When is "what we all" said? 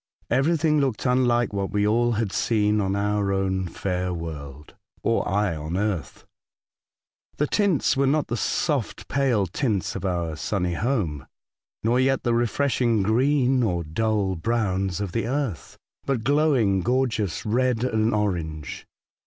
1.53-2.13